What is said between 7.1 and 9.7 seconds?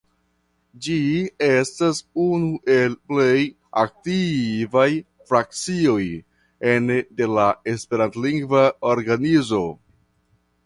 de la esperantlingva organizo.